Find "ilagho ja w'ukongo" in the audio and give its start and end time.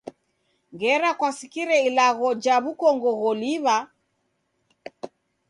1.89-3.09